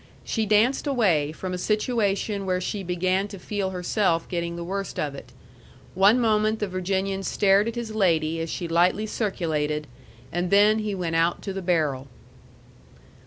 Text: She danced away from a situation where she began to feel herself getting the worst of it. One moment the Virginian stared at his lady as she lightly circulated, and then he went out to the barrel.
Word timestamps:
She 0.23 0.47
danced 0.47 0.87
away 0.87 1.31
from 1.31 1.53
a 1.53 1.59
situation 1.59 2.47
where 2.47 2.59
she 2.59 2.81
began 2.81 3.27
to 3.27 3.37
feel 3.37 3.69
herself 3.69 4.27
getting 4.27 4.55
the 4.55 4.63
worst 4.63 4.99
of 4.99 5.13
it. 5.13 5.31
One 5.93 6.19
moment 6.19 6.57
the 6.57 6.67
Virginian 6.67 7.21
stared 7.21 7.67
at 7.67 7.75
his 7.75 7.93
lady 7.93 8.39
as 8.39 8.49
she 8.49 8.67
lightly 8.67 9.05
circulated, 9.05 9.85
and 10.31 10.49
then 10.49 10.79
he 10.79 10.95
went 10.95 11.17
out 11.17 11.43
to 11.43 11.53
the 11.53 11.61
barrel. 11.61 12.07